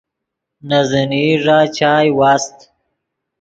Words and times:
نے 0.67 0.79
زینئی 0.89 1.31
ݱا 1.43 1.57
چائے 1.75 2.09
واست 2.17 2.57